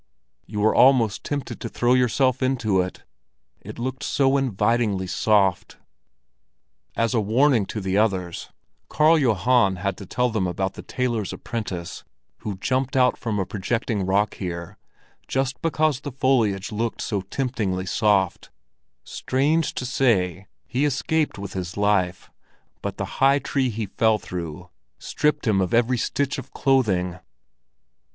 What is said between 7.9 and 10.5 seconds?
others, Karl Johan had to tell them